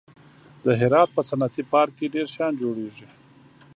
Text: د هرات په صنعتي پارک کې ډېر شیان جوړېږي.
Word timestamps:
د 0.63 0.65
هرات 0.79 1.09
په 1.15 1.21
صنعتي 1.29 1.63
پارک 1.71 1.91
کې 1.97 2.13
ډېر 2.15 2.27
شیان 2.33 2.53
جوړېږي. 2.61 3.07